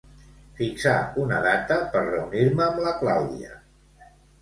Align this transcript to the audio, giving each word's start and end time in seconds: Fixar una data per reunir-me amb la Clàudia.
Fixar 0.61 0.95
una 1.25 1.43
data 1.45 1.79
per 1.93 2.03
reunir-me 2.09 2.69
amb 2.71 2.85
la 2.89 2.99
Clàudia. 3.07 3.59